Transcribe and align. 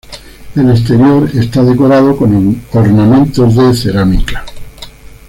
El 0.55 0.71
exterior 0.71 1.29
está 1.31 1.61
decorado 1.63 2.17
con 2.17 2.59
ornamentos 2.71 3.55
de 3.55 3.71
cerámica. 3.75 4.43